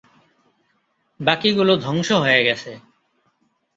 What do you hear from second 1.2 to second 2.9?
বাকিগুলো ধ্বংস হয়ে গেছে।